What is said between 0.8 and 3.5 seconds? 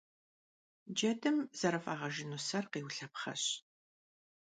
Джэдым зэрыфӀагъэжыну сэр къеулъэпхъэщ.